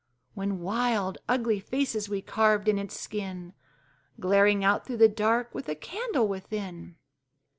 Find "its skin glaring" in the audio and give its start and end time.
2.79-4.63